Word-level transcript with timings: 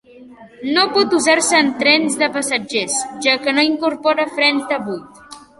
No 0.77 0.85
pot 0.95 1.13
usar-se 1.17 1.59
en 1.65 1.69
trens 1.83 2.17
de 2.23 2.31
passatgers 2.37 2.97
ja 3.27 3.39
que 3.45 3.55
no 3.59 3.67
incorpora 3.71 4.29
frens 4.39 4.69
de 4.73 4.85
buid. 4.89 5.25